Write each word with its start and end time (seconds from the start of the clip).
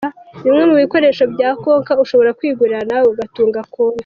Bimwe 0.43 0.63
mu 0.69 0.75
bikoresho 0.81 1.23
bya 1.33 1.49
Konka 1.61 1.93
ushobora 2.03 2.35
kwigurira 2.37 2.81
nawe 2.89 3.05
ugatunga 3.11 3.59
Konka. 3.73 3.99